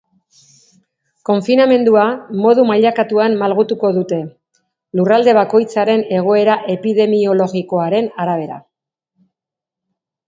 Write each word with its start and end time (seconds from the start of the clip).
Konfinamendua 1.29 2.05
modu 2.45 2.63
mailakatuan 2.69 3.37
malgutuko 3.41 3.91
dute, 3.99 4.19
lurralde 5.01 5.35
bakoitzaren 5.39 6.05
egoera 6.21 6.57
epidemiologikoaren 6.77 8.11
arabera. 8.27 8.61